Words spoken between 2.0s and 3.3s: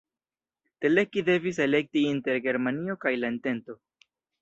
inter Germanio kaj